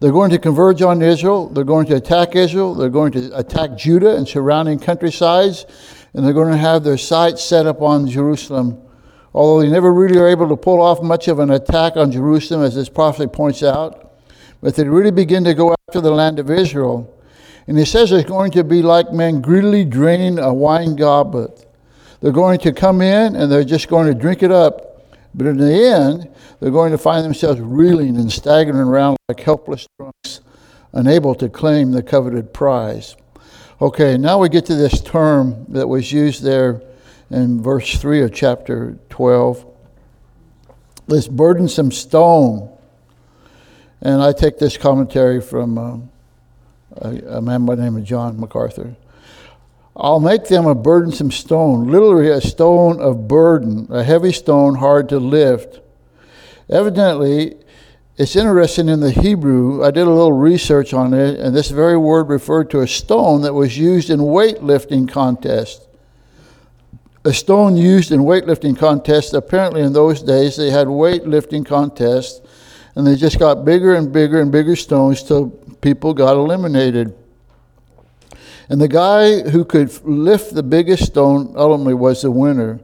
[0.00, 1.48] They're going to converge on Israel.
[1.48, 2.74] They're going to attack Israel.
[2.74, 5.66] They're going to attack Judah and surrounding countrysides.
[6.14, 8.80] And they're going to have their sights set up on Jerusalem.
[9.34, 12.62] Although they never really are able to pull off much of an attack on Jerusalem,
[12.62, 14.12] as this prophecy points out.
[14.60, 17.14] But they really begin to go after the land of Israel.
[17.66, 21.66] And he says it's going to be like men greedily draining a wine goblet.
[22.20, 24.87] They're going to come in and they're just going to drink it up
[25.38, 26.28] but in the end,
[26.60, 30.40] they're going to find themselves reeling and staggering around like helpless drunks,
[30.92, 33.16] unable to claim the coveted prize.
[33.80, 36.82] Okay, now we get to this term that was used there
[37.30, 39.64] in verse 3 of chapter 12
[41.08, 42.70] this burdensome stone.
[44.00, 45.98] And I take this commentary from uh,
[46.96, 48.94] a, a man by the name of John MacArthur.
[50.00, 55.08] I'll make them a burdensome stone, literally a stone of burden, a heavy stone hard
[55.08, 55.80] to lift.
[56.70, 57.56] Evidently,
[58.16, 59.84] it's interesting in the Hebrew.
[59.84, 63.42] I did a little research on it, and this very word referred to a stone
[63.42, 65.88] that was used in weightlifting contests.
[67.24, 72.40] A stone used in weightlifting contests, apparently in those days, they had weightlifting contests,
[72.94, 77.17] and they just got bigger and bigger and bigger stones till people got eliminated.
[78.68, 82.80] And the guy who could lift the biggest stone ultimately was the winner.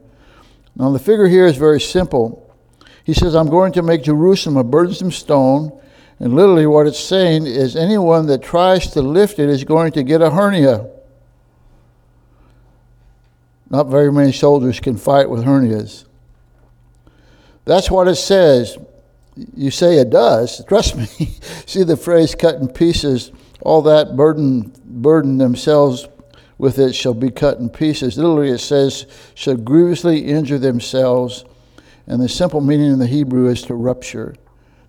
[0.75, 2.41] Now, the figure here is very simple.
[3.03, 5.79] He says, I'm going to make Jerusalem a burdensome stone.
[6.19, 10.03] And literally, what it's saying is anyone that tries to lift it is going to
[10.03, 10.89] get a hernia.
[13.69, 16.05] Not very many soldiers can fight with hernias.
[17.65, 18.77] That's what it says.
[19.55, 20.63] You say it does.
[20.65, 21.05] Trust me.
[21.65, 23.31] See the phrase cut in pieces.
[23.61, 26.07] All that burden, burden themselves
[26.57, 28.17] with it shall be cut in pieces.
[28.17, 31.45] Literally, it says, shall grievously injure themselves.
[32.07, 34.35] And the simple meaning in the Hebrew is to rupture,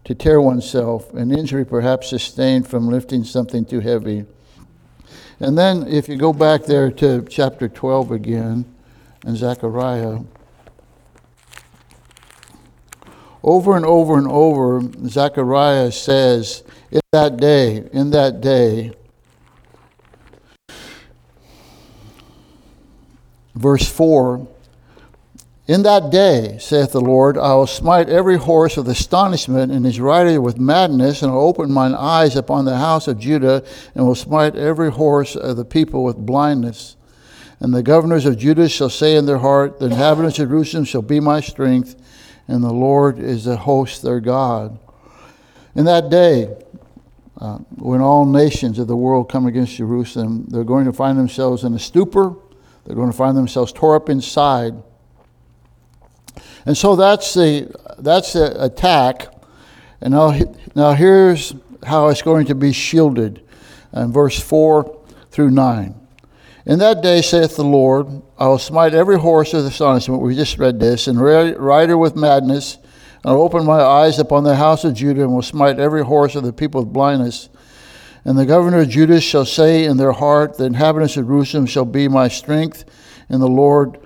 [0.04, 4.26] to tear oneself, an injury perhaps sustained from lifting something too heavy.
[5.40, 8.64] And then, if you go back there to chapter 12 again,
[9.24, 10.20] and Zechariah,
[13.42, 18.92] over and over and over, Zechariah says, In that day, in that day,
[23.54, 24.46] verse 4
[25.66, 30.00] In that day, saith the Lord, I will smite every horse with astonishment and his
[30.00, 34.14] rider with madness, and will open mine eyes upon the house of Judah, and will
[34.14, 36.96] smite every horse of the people with blindness.
[37.58, 41.02] And the governors of Judah shall say in their heart, The inhabitants of Jerusalem shall
[41.02, 41.96] be my strength
[42.48, 44.78] and the Lord is the host their God.
[45.74, 46.56] In that day,
[47.38, 51.64] uh, when all nations of the world come against Jerusalem, they're going to find themselves
[51.64, 52.34] in a stupor.
[52.84, 54.74] They're going to find themselves tore up inside.
[56.64, 59.28] And so that's the, that's the attack.
[60.00, 60.38] And now,
[60.74, 63.42] now here's how it's going to be shielded.
[63.92, 65.94] In verse 4 through 9.
[66.66, 70.20] In that day, saith the Lord, I will smite every horse with astonishment.
[70.20, 72.78] We just read this, and rider with madness.
[73.26, 76.36] I will open my eyes upon the house of Judah, and will smite every horse
[76.36, 77.48] of the people with blindness.
[78.24, 81.84] And the governor of Judah shall say in their heart, The inhabitants of Jerusalem shall
[81.84, 82.84] be my strength,
[83.28, 83.98] and the Lord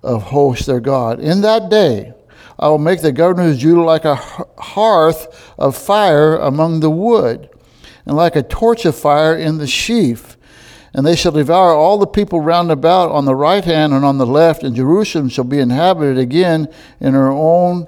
[0.00, 1.18] of hosts their God.
[1.18, 2.14] In that day,
[2.56, 7.50] I will make the governor of Judah like a hearth of fire among the wood,
[8.06, 10.36] and like a torch of fire in the sheaf
[10.96, 14.16] and they shall devour all the people round about on the right hand and on
[14.16, 17.86] the left, and Jerusalem shall be inhabited again in her own,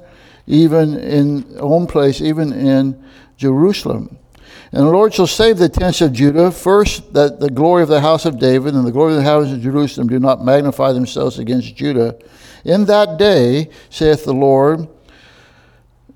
[0.48, 3.04] even in own place, even in
[3.36, 4.18] Jerusalem.
[4.72, 8.00] And the Lord shall save the tents of Judah, first that the glory of the
[8.00, 11.38] house of David and the glory of the house of Jerusalem do not magnify themselves
[11.38, 12.18] against Judah.
[12.64, 14.88] In that day, saith the Lord,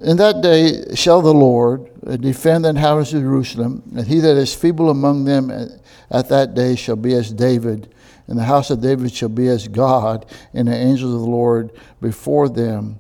[0.00, 1.90] in that day shall the Lord
[2.20, 5.50] defend the of Jerusalem, and he that is feeble among them
[6.10, 7.94] at that day shall be as David,
[8.26, 11.70] and the house of David shall be as God, and the angels of the Lord
[12.00, 12.98] before them.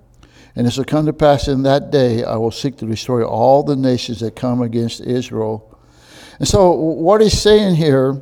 [0.54, 3.62] And it shall come to pass in that day, I will seek to destroy all
[3.62, 5.78] the nations that come against Israel.
[6.38, 8.20] And so, what he's saying here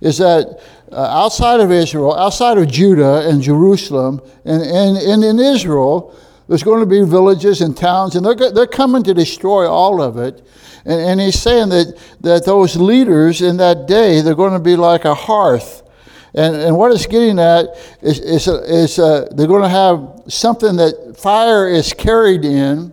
[0.00, 0.60] is that
[0.92, 6.16] uh, outside of Israel, outside of Judah and Jerusalem, and, and, and in Israel,
[6.48, 10.16] there's going to be villages and towns, and they're, they're coming to destroy all of
[10.18, 10.44] it.
[10.84, 14.76] And, and he's saying that, that those leaders in that day, they're going to be
[14.76, 15.82] like a hearth.
[16.34, 17.66] And, and what it's getting at
[18.00, 22.92] is, is, is uh, they're going to have something that fire is carried in,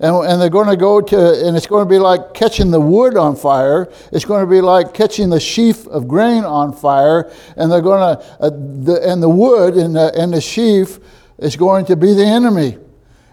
[0.00, 2.80] and, and they're going to go to, and it's going to be like catching the
[2.80, 3.92] wood on fire.
[4.10, 8.16] It's going to be like catching the sheaf of grain on fire, and they're going
[8.16, 10.98] to, uh, the, and the wood and the, and the sheaf
[11.38, 12.78] is going to be the enemy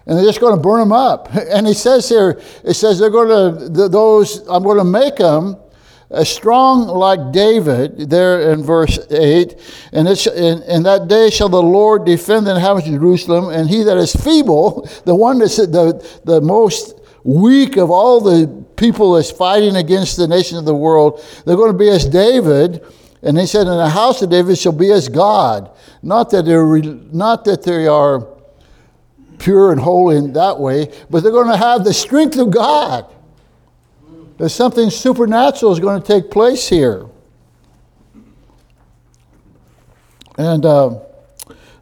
[0.10, 1.30] and they're just going to burn them up.
[1.36, 5.56] And he says here, it says they're going to, those, I'm going to make them
[6.24, 9.56] strong like David, there in verse 8.
[9.92, 13.70] And it's, in, in that day shall the Lord defend the inhabitants of Jerusalem, and
[13.70, 19.14] he that is feeble, the one that's the, the most weak of all the people
[19.14, 22.84] that's fighting against the nations of the world, they're going to be as David.
[23.22, 25.70] And he said, in the house of David shall be as God.
[26.02, 28.26] Not that they're, not that they are
[29.38, 33.14] pure and holy in that way, but they're going to have the strength of God.
[34.40, 37.06] There's something supernatural is going to take place here.
[40.38, 41.02] And uh,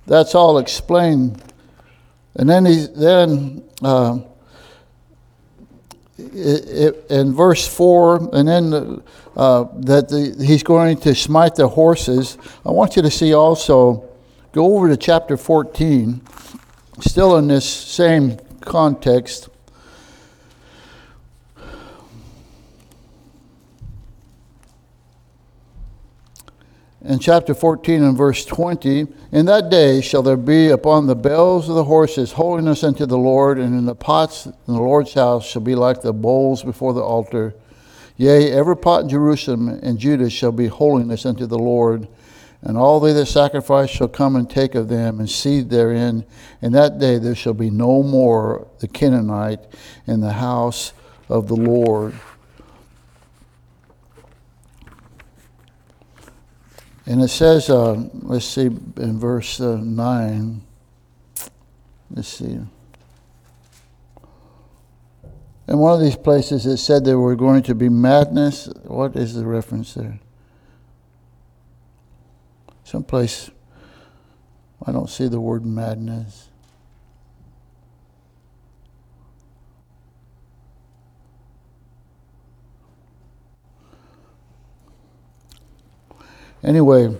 [0.07, 1.43] that's all explained.
[2.33, 4.19] And then, he, then uh,
[6.17, 9.03] it, it, in verse 4, and then
[9.35, 12.39] uh, that the, he's going to smite the horses.
[12.65, 14.09] I want you to see also,
[14.51, 16.21] go over to chapter 14
[17.01, 19.49] still in this same context,
[27.07, 31.69] in chapter 14 and verse 20 In that day shall there be upon the bells
[31.69, 35.45] of the horses holiness unto the Lord, and in the pots in the Lord's house
[35.47, 37.55] shall be like the bowls before the altar.
[38.17, 42.07] Yea, every pot in Jerusalem and Judah shall be holiness unto the Lord.
[42.61, 46.25] And all they that sacrifice shall come and take of them and seed therein.
[46.61, 49.61] In that day there shall be no more the Canaanite
[50.07, 50.91] in the house
[51.29, 52.15] of the Lord.
[57.07, 60.61] And it says, uh, let's see, in verse uh, 9,
[62.11, 62.59] let's see.
[65.69, 68.67] In one of these places, it said there were going to be madness.
[68.83, 70.19] What is the reference there?
[72.83, 73.51] Someplace,
[74.85, 76.46] I don't see the word madness.
[86.67, 87.15] Anyway,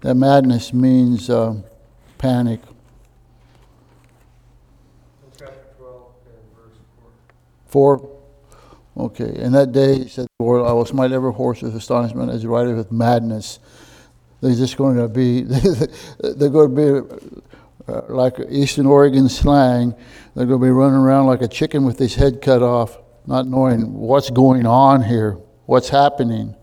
[0.00, 1.54] that madness means uh,
[2.16, 2.58] panic.
[5.38, 6.12] Chapter 12
[6.56, 6.78] verse
[7.68, 7.98] 4.
[7.98, 8.10] 4.
[8.96, 9.42] Okay.
[9.42, 12.78] In that day, he said, Lord, I will smite every horse with astonishment as rideth
[12.78, 13.58] with madness.
[14.40, 15.42] They're just going to be,
[16.20, 19.94] they're going to be uh, like Eastern Oregon slang.
[20.34, 22.96] They're going to be running around like a chicken with his head cut off,
[23.26, 25.32] not knowing what's going on here,
[25.66, 26.55] what's happening.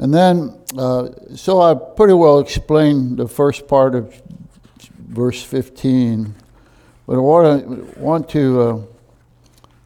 [0.00, 4.18] And then, uh, so I pretty well explained the first part of
[4.96, 6.34] verse 15,
[7.06, 8.80] but I want to, want to uh,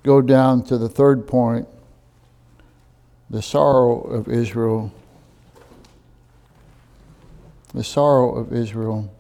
[0.05, 1.67] go down to the third point
[3.29, 4.93] the sorrow of Israel.
[7.75, 9.13] The sorrow of Israel.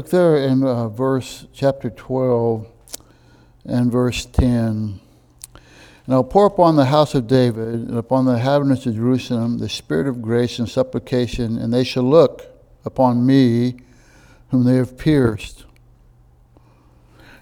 [0.00, 2.66] Look there in uh, verse chapter 12
[3.66, 4.98] and verse 10.
[5.52, 9.68] And I'll pour upon the house of David and upon the inhabitants of Jerusalem the
[9.68, 12.46] spirit of grace and supplication, and they shall look
[12.82, 13.74] upon me
[14.48, 15.66] whom they have pierced.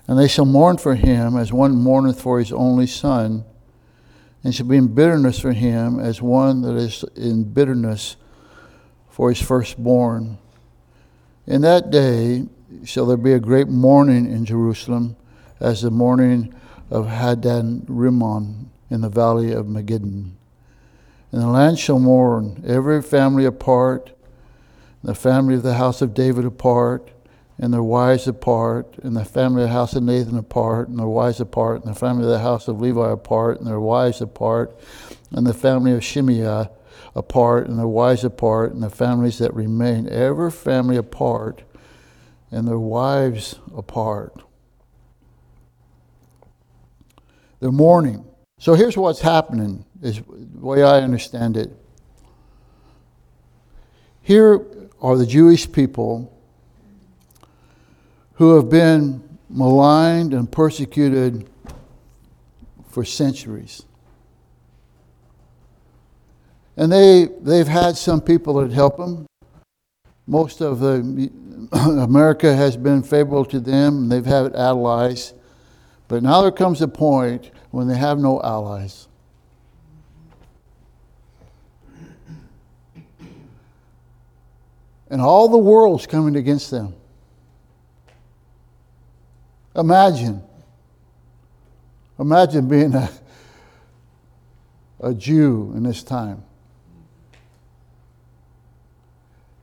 [0.08, 3.44] And they shall mourn for him as one mourneth for his only son,
[4.42, 8.16] and shall be in bitterness for him as one that is in bitterness
[9.08, 10.38] for his firstborn.
[11.48, 12.46] In that day
[12.84, 15.16] shall there be a great mourning in Jerusalem,
[15.60, 16.52] as the mourning
[16.90, 20.32] of Hadad Rimmon in the valley of Megiddon.
[21.32, 24.10] And the land shall mourn, every family apart,
[25.02, 27.12] the family of the house of David apart,
[27.58, 31.06] and their wives apart, and the family of the house of Nathan apart, and their
[31.06, 34.78] wives apart, and the family of the house of Levi apart, and their wives apart,
[35.32, 36.68] and the family of Shimei
[37.18, 41.62] apart and their wives apart and the families that remain, every family apart
[42.50, 44.42] and their wives apart.
[47.60, 48.24] They're mourning.
[48.58, 51.70] So here's what's happening, is the way I understand it.
[54.22, 54.64] Here
[55.00, 56.32] are the Jewish people
[58.34, 61.48] who have been maligned and persecuted
[62.88, 63.82] for centuries.
[66.78, 69.26] And they, they've had some people that help them.
[70.28, 71.28] Most of the,
[71.72, 75.34] America has been favorable to them, and they've had allies.
[76.06, 79.08] But now there comes a point when they have no allies.
[85.10, 86.94] And all the world's coming against them.
[89.74, 90.44] Imagine.
[92.20, 93.10] Imagine being a,
[95.00, 96.44] a Jew in this time.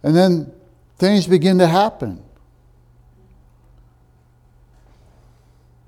[0.06, 0.54] And then
[1.00, 2.24] things begin to happen.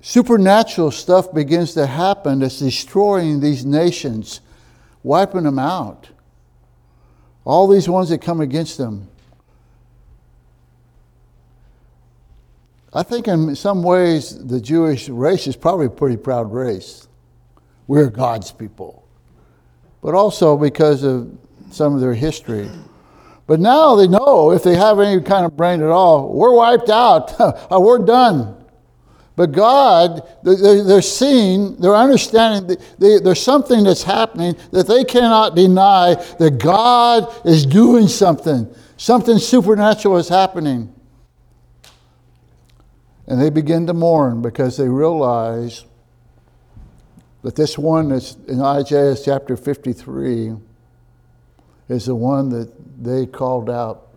[0.00, 4.40] Supernatural stuff begins to happen that's destroying these nations,
[5.04, 6.08] wiping them out.
[7.44, 9.08] All these ones that come against them.
[12.92, 17.06] I think in some ways the Jewish race is probably a pretty proud race.
[17.86, 19.06] We're God's people.
[20.02, 21.38] But also because of
[21.70, 22.68] some of their history.
[23.48, 26.90] But now they know if they have any kind of brain at all, we're wiped
[26.90, 27.34] out.
[27.70, 28.54] Uh, we're done.
[29.36, 36.58] But God, they're seeing, they're understanding, there's something that's happening that they cannot deny that
[36.58, 38.72] God is doing something.
[38.96, 40.94] Something supernatural is happening.
[43.26, 45.84] And they begin to mourn because they realize
[47.42, 50.56] that this one that's in Isaiah chapter 53
[51.88, 52.72] is the one that
[53.02, 54.08] they called out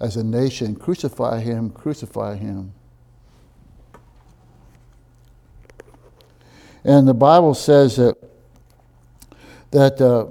[0.00, 2.72] as a nation crucify him, crucify him.
[6.84, 8.16] And the Bible says that,
[9.70, 10.26] that uh,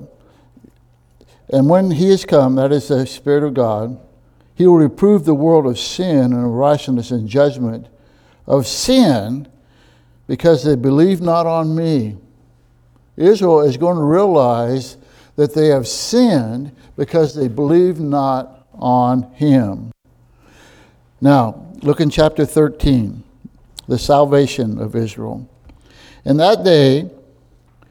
[1.49, 3.99] and when he is come, that is the Spirit of God,
[4.55, 7.87] he will reprove the world of sin and of righteousness and judgment.
[8.45, 9.47] Of sin,
[10.27, 12.17] because they believe not on me.
[13.15, 14.97] Israel is going to realize
[15.35, 19.91] that they have sinned because they believe not on him.
[21.21, 23.23] Now, look in chapter 13,
[23.87, 25.49] the salvation of Israel.
[26.25, 27.09] In that day,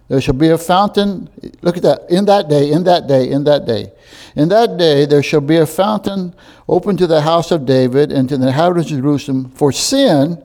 [0.08, 1.30] there shall be a fountain.
[1.62, 2.10] Look at that.
[2.10, 3.92] In that day, in that day, in that day.
[4.36, 6.34] In that day, there shall be a fountain
[6.68, 10.42] open to the house of David and to the inhabitants of Jerusalem for sin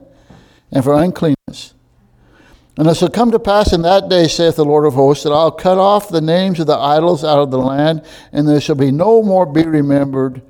[0.72, 1.37] and for uncleanness.
[2.78, 5.32] And it shall come to pass in that day, saith the Lord of hosts, that
[5.32, 8.76] I'll cut off the names of the idols out of the land, and there shall
[8.76, 10.40] be no more be remembered.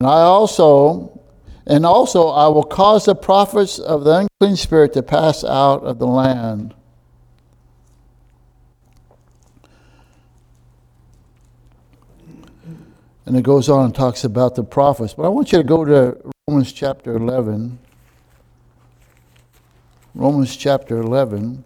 [0.00, 1.20] And I also,
[1.68, 6.00] and also I will cause the prophets of the unclean spirit to pass out of
[6.00, 6.74] the land.
[13.26, 15.14] And it goes on and talks about the prophets.
[15.14, 17.78] But I want you to go to Romans chapter 11.
[20.14, 21.64] Romans chapter 11.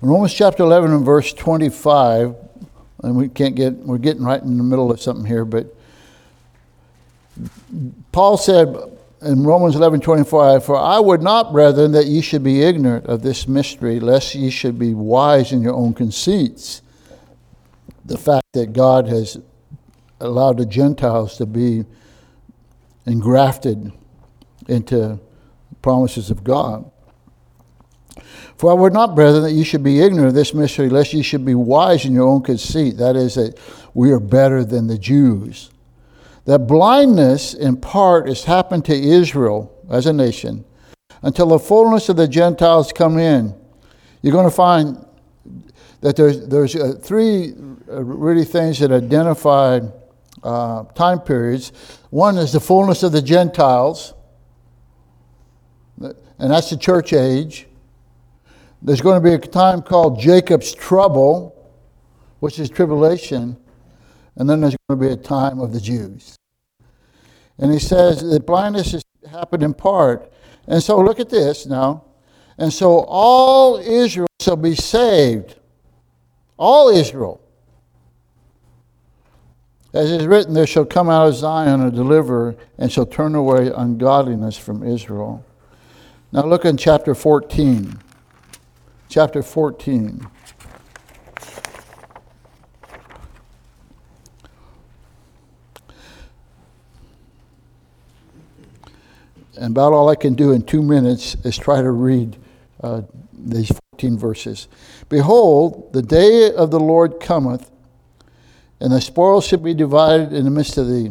[0.00, 2.36] Romans chapter 11 and verse 25,
[3.02, 5.74] and we can't get, we're getting right in the middle of something here, but
[8.12, 8.76] Paul said
[9.22, 13.22] in Romans 11 25, For I would not, brethren, that ye should be ignorant of
[13.22, 16.82] this mystery, lest ye should be wise in your own conceits
[18.08, 19.38] the fact that God has
[20.20, 21.84] allowed the Gentiles to be
[23.06, 23.92] engrafted
[24.66, 25.20] into
[25.82, 26.90] promises of God.
[28.56, 31.22] For I would not, brethren, that you should be ignorant of this mystery, lest you
[31.22, 32.96] should be wise in your own conceit.
[32.96, 33.58] That is, that
[33.94, 35.70] we are better than the Jews.
[36.46, 40.64] That blindness, in part, has happened to Israel as a nation
[41.22, 43.54] until the fullness of the Gentiles come in.
[44.22, 45.04] You're going to find
[46.00, 47.54] that there's, there's uh, three
[47.90, 49.80] uh, really things that identify
[50.42, 51.72] uh, time periods.
[52.10, 54.14] One is the fullness of the Gentiles,
[56.00, 57.66] and that's the church age.
[58.80, 61.72] There's going to be a time called Jacob's trouble,
[62.38, 63.56] which is tribulation,
[64.36, 66.36] and then there's going to be a time of the Jews.
[67.58, 70.32] And he says that blindness has happened in part.
[70.68, 72.04] And so look at this now.
[72.56, 75.56] And so all Israel shall be saved
[76.58, 77.40] all Israel.
[79.94, 83.70] As is written, there shall come out of Zion a deliverer, and shall turn away
[83.74, 85.44] ungodliness from Israel.
[86.30, 87.98] Now look in chapter 14.
[89.08, 90.26] Chapter 14.
[99.56, 102.36] And about all I can do in two minutes is try to read
[102.82, 103.02] uh,
[103.32, 104.68] these 14 verses.
[105.08, 107.68] Behold, the day of the Lord cometh,
[108.80, 111.10] and the spoil shall be divided in the midst of thee.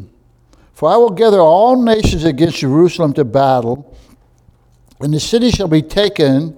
[0.74, 3.94] For I will gather all nations against Jerusalem to battle,
[5.02, 6.56] and the city shall be taken,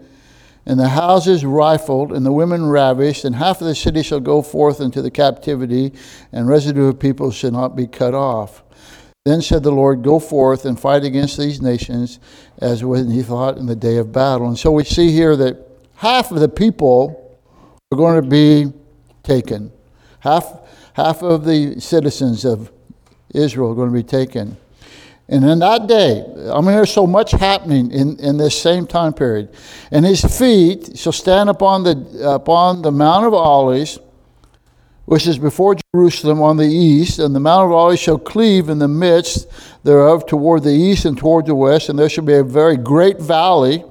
[0.68, 4.44] and the houses rifled, and the women ravished, and half of the city shall go
[4.44, 5.94] forth into the captivity,
[6.32, 8.62] and residue of people shall not be cut off.
[9.26, 12.20] Then said the Lord, Go forth and fight against these nations,
[12.60, 14.48] as when he thought in the day of battle.
[14.48, 15.69] And so we see here that
[16.00, 17.38] half of the people
[17.92, 18.72] are going to be
[19.22, 19.70] taken.
[20.22, 20.62] Half,
[20.94, 22.72] half of the citizens of
[23.34, 24.56] Israel are going to be taken.
[25.28, 29.14] And in that day, I mean, there's so much happening in, in this same time
[29.14, 29.50] period.
[29.92, 34.00] And his feet shall stand upon the, upon the Mount of Olives,
[35.04, 38.80] which is before Jerusalem on the east, and the Mount of Olives shall cleave in
[38.80, 39.50] the midst
[39.84, 43.20] thereof toward the east and toward the west, and there shall be a very great
[43.20, 43.84] valley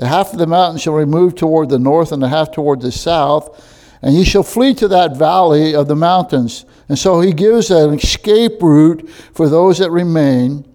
[0.00, 2.90] the half of the mountain shall remove toward the north, and the half toward the
[2.90, 3.62] south,
[4.00, 6.64] and ye shall flee to that valley of the mountains.
[6.88, 10.66] And so he gives an escape route for those that remain.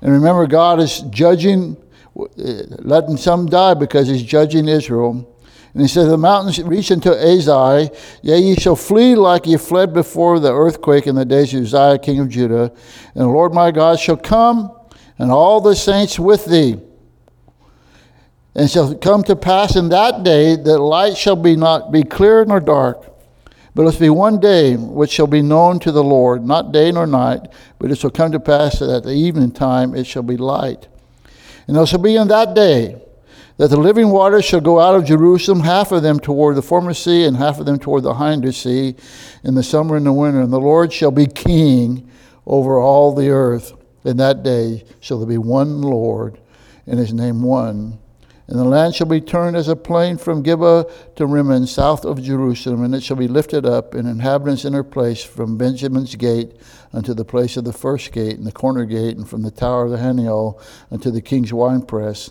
[0.00, 1.76] And remember, God is judging,
[2.16, 2.24] uh,
[2.78, 5.36] letting some die because he's judging Israel.
[5.72, 7.92] And he says, The mountains reach unto Azal,
[8.22, 11.98] yea, ye shall flee like ye fled before the earthquake in the days of Uzziah,
[11.98, 12.72] king of Judah.
[13.16, 14.70] And the Lord my God shall come,
[15.18, 16.80] and all the saints with thee
[18.54, 22.44] And shall come to pass in that day that light shall be not be clear
[22.44, 23.12] nor dark,
[23.74, 26.92] but it shall be one day which shall be known to the Lord, not day
[26.92, 27.48] nor night,
[27.78, 30.86] but it shall come to pass that at the evening time it shall be light.
[31.66, 33.00] And it shall be in that day
[33.56, 36.94] that the living waters shall go out of Jerusalem, half of them toward the former
[36.94, 38.96] sea, and half of them toward the hinder sea,
[39.44, 40.40] in the summer and the winter.
[40.40, 42.08] And the Lord shall be king
[42.46, 43.72] over all the earth.
[44.04, 46.38] In that day shall there be one Lord,
[46.86, 47.98] and his name one.
[48.46, 50.84] And the land shall be turned as a plain from Gibeah
[51.16, 54.84] to Rimmon, south of Jerusalem, and it shall be lifted up, and inhabitants in her
[54.84, 56.52] place from Benjamin's gate
[56.92, 59.86] unto the place of the first gate, and the corner gate, and from the tower
[59.86, 62.30] of the Haniel unto the king's winepress.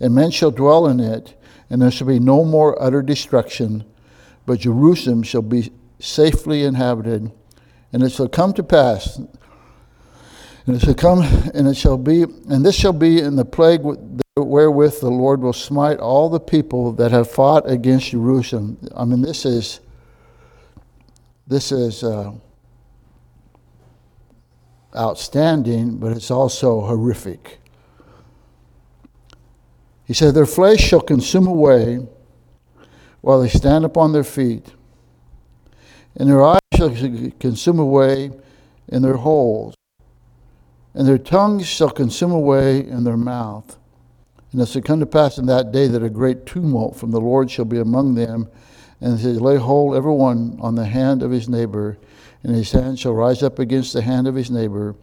[0.00, 1.40] And men shall dwell in it,
[1.70, 3.84] and there shall be no more utter destruction,
[4.46, 5.70] but Jerusalem shall be
[6.00, 7.30] safely inhabited.
[7.92, 9.20] And it shall come to pass,
[10.66, 11.22] and it shall come,
[11.54, 13.82] and it shall be, and this shall be in the plague
[14.36, 18.76] wherewith the Lord will smite all the people that have fought against Jerusalem.
[18.94, 19.80] I mean, this is
[21.46, 22.32] this is uh,
[24.96, 27.60] outstanding, but it's also horrific.
[30.04, 32.04] He said, Their flesh shall consume away
[33.20, 34.74] while they stand upon their feet,
[36.16, 36.90] and their eyes shall
[37.38, 38.32] consume away
[38.88, 39.75] in their holes,
[40.96, 43.76] and their tongues shall consume away in their mouth.
[44.50, 47.20] And it shall come to pass in that day that a great tumult from the
[47.20, 48.48] Lord shall be among them,
[49.02, 51.98] and they lay hold every one on the hand of his neighbor,
[52.42, 54.96] and his hand shall rise up against the hand of his neighbor.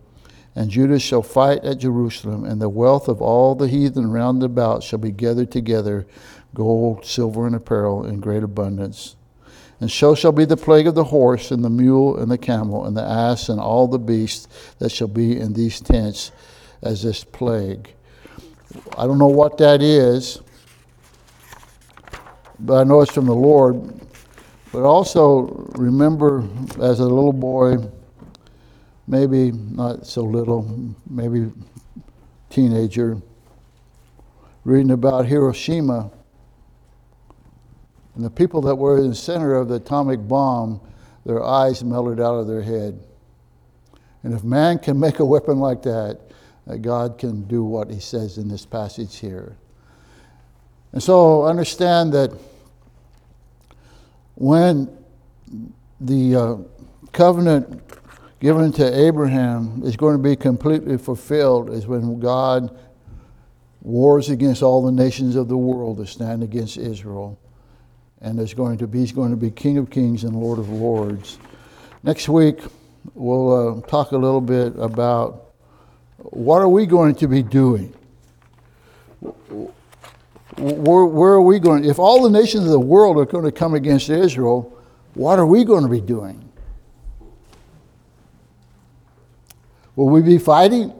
[0.56, 4.82] And Judah shall fight at Jerusalem, and the wealth of all the heathen round about
[4.82, 6.08] shall be gathered together
[6.56, 9.16] gold, silver, and apparel in great abundance.
[9.84, 12.86] And so shall be the plague of the horse, and the mule, and the camel,
[12.86, 14.48] and the ass, and all the beasts
[14.80, 16.32] that shall be in these tents
[16.82, 17.94] as this plague.
[18.98, 20.42] I don't know what that is,
[22.60, 23.94] but I know it's from the Lord.
[24.72, 26.48] But also remember
[26.82, 27.76] as a little boy,
[29.06, 31.52] maybe not so little, maybe
[32.50, 33.22] teenager,
[34.64, 36.10] reading about Hiroshima
[38.16, 40.80] and the people that were in the center of the atomic bomb,
[41.26, 43.00] their eyes melted out of their head.
[44.24, 46.20] And if man can make a weapon like that,
[46.82, 49.58] God can do what he says in this passage here.
[50.92, 52.32] And so understand that
[54.36, 54.96] when
[56.00, 56.56] the uh,
[57.12, 57.82] covenant
[58.40, 62.78] given to Abraham is going to be completely fulfilled is when God
[63.82, 67.40] wars against all the nations of the world to stand against Israel.
[68.24, 70.70] And there's going to be, he's going to be King of Kings and Lord of
[70.70, 71.38] Lords.
[72.04, 72.60] Next week,
[73.14, 75.52] we'll uh, talk a little bit about
[76.18, 77.94] what are we going to be doing?
[80.58, 81.84] Where, where are we going?
[81.84, 84.74] If all the nations of the world are going to come against Israel,
[85.16, 86.50] what are we going to be doing?
[89.96, 90.94] Will we be fighting?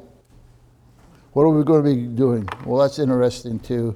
[1.32, 2.48] What are we going to be doing?
[2.66, 3.96] Well, that's interesting too.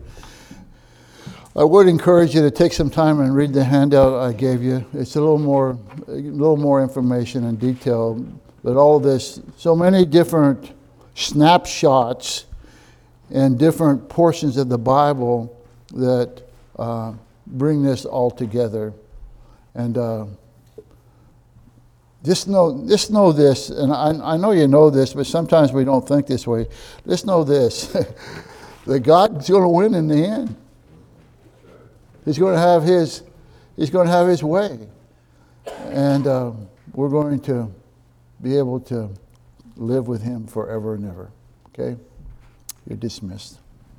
[1.57, 4.85] I would encourage you to take some time and read the handout I gave you.
[4.93, 5.75] It's a little more,
[6.07, 8.23] a little more information and detail,
[8.63, 10.73] but all this, so many different
[11.15, 12.45] snapshots
[13.31, 15.59] and different portions of the Bible
[15.95, 16.43] that
[16.77, 17.13] uh,
[17.47, 18.93] bring this all together.
[19.73, 20.25] And uh,
[22.23, 25.85] just know, just know this, and I, I know you know this, but sometimes we
[25.85, 26.67] don't think this way.
[27.07, 27.87] Just know this
[28.85, 30.55] that God's going to win in the end.
[32.27, 33.23] He's going to have his,
[33.77, 34.89] he's going to have his way.
[35.85, 36.51] And uh,
[36.93, 37.73] we're going to
[38.41, 39.09] be able to
[39.77, 41.31] live with him forever and ever.
[41.69, 41.95] Okay?
[42.85, 43.59] You're dismissed.